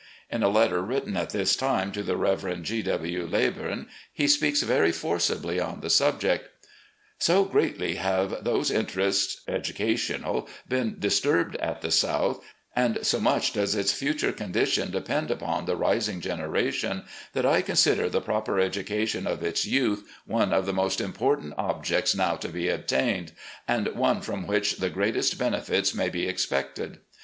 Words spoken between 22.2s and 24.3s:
to be attained, and one